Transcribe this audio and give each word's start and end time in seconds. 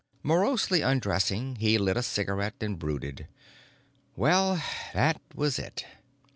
Morosely 0.23 0.81
undressing 0.81 1.57
he 1.57 1.77
lit 1.77 1.95
a 1.95 2.01
cigarette 2.01 2.55
and 2.61 2.79
brooded: 2.79 3.27
well, 4.15 4.59
that 4.95 5.21
was 5.35 5.59
it. 5.59 5.85